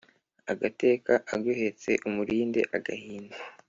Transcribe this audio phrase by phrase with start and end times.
[0.51, 3.37] Agateka aguhetse Umurinde agahinda